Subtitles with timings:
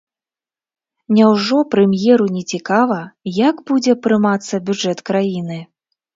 [1.17, 2.99] Няўжо прэм'еру нецікава,
[3.49, 5.63] як будзе прымацца бюджэт краіны?